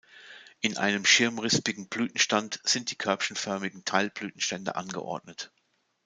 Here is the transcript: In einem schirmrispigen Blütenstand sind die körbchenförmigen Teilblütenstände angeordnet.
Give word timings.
In 0.61 0.77
einem 0.77 1.05
schirmrispigen 1.05 1.87
Blütenstand 1.87 2.59
sind 2.63 2.89
die 2.89 2.95
körbchenförmigen 2.95 3.85
Teilblütenstände 3.85 4.75
angeordnet. 4.75 5.51